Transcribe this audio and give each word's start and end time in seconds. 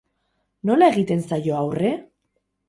Nola 0.69 0.87
egiten 0.93 1.21
zaio 1.33 1.59
aurre? 1.61 1.93